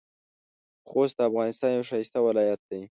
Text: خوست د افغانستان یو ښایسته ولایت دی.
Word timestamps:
خوست 0.89 1.15
د 1.17 1.19
افغانستان 1.29 1.69
یو 1.71 1.87
ښایسته 1.89 2.19
ولایت 2.27 2.61
دی. 2.69 2.81